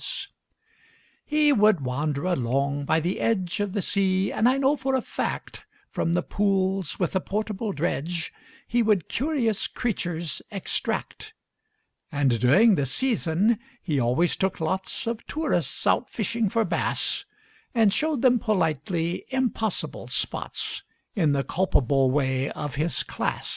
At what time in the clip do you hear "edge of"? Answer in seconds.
3.19-3.73